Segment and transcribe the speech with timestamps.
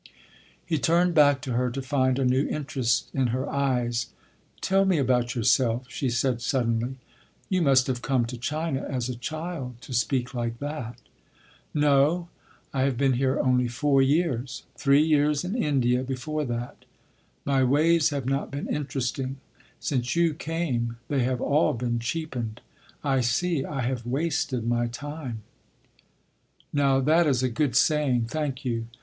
[0.65, 4.07] He turned back to her to find a new interest in her eyes.
[4.59, 6.95] "Tell me about yourself," she said suddenly.
[7.49, 10.97] "You must have come to China as a child to speak like that."
[11.71, 12.29] "No,
[12.73, 16.85] I have been here only four years—three years in India before that.
[17.45, 19.37] My ways have not been interesting.
[19.79, 22.59] Since you came they have all been cheapened.
[23.03, 25.43] I see I have wasted my time—"
[26.73, 28.25] "Now that is a good saying.
[28.29, 28.87] Thank you.